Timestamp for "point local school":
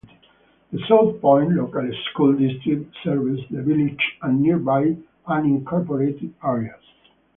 1.21-2.33